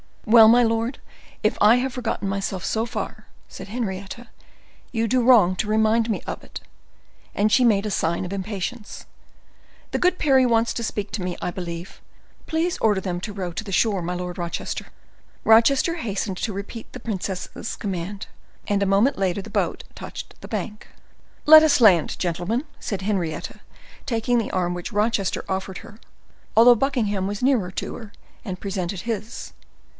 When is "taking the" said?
24.05-24.51